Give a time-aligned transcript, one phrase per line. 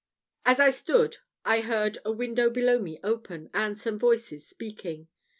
[0.47, 5.09] As I stood I heard a window below me open, and some voices speaking.